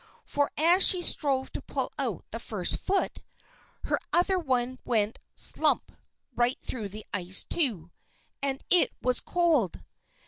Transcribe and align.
For 0.25 0.51
as 0.57 0.87
she 0.87 1.03
strove 1.03 1.51
to 1.51 1.61
pull 1.61 1.91
out 1.99 2.25
the 2.31 2.39
first 2.39 2.79
foot, 2.79 3.21
her 3.83 3.99
other 4.11 4.39
one 4.39 4.79
went 4.83 5.19
slump 5.35 5.91
right 6.35 6.57
through 6.59 6.89
the 6.89 7.05
ice, 7.13 7.43
too. 7.43 7.91
And 8.41 8.63
it 8.71 8.91
was 9.03 9.19
cold! 9.19 9.83